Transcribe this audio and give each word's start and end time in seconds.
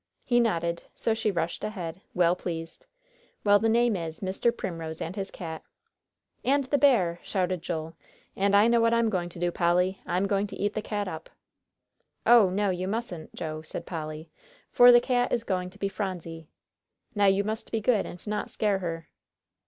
He 0.23 0.39
nodded, 0.39 0.81
so 0.95 1.13
she 1.13 1.29
rushed 1.29 1.63
ahead, 1.63 2.01
well 2.15 2.35
pleased. 2.35 2.87
"Well, 3.43 3.59
the 3.59 3.69
name 3.69 3.95
is 3.95 4.19
Mr. 4.21 4.51
Primrose 4.51 4.99
and 4.99 5.15
his 5.15 5.29
Cat." 5.29 5.61
"And 6.43 6.63
the 6.63 6.79
bear," 6.79 7.19
shouted 7.21 7.61
Joel. 7.61 7.95
"And 8.35 8.55
I 8.55 8.67
know 8.67 8.81
what 8.81 8.95
I'm 8.95 9.11
going 9.11 9.29
to 9.29 9.37
do, 9.37 9.51
Polly, 9.51 10.01
I'm 10.07 10.25
going 10.25 10.47
to 10.47 10.55
eat 10.55 10.73
the 10.73 10.81
cat 10.81 11.07
up." 11.07 11.29
"Oh, 12.25 12.49
no, 12.49 12.71
you 12.71 12.87
mustn't, 12.87 13.35
Joe," 13.35 13.61
said 13.61 13.85
Polly, 13.85 14.31
"for 14.71 14.91
the 14.91 14.99
cat 15.01 15.31
is 15.31 15.43
going 15.43 15.69
to 15.69 15.77
be 15.77 15.87
Phronsie. 15.87 16.49
Now 17.13 17.27
you 17.27 17.43
must 17.43 17.71
be 17.71 17.79
good 17.79 18.07
and 18.07 18.25
not 18.25 18.49
scare 18.49 18.79
her." 18.79 19.07